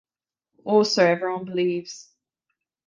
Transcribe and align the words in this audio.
Or 0.63 0.83
so 0.83 1.05
everyone 1.05 1.45
believes. 1.45 2.09